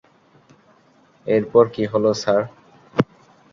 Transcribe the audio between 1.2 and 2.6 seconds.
এরপর কী হলো, স্যার?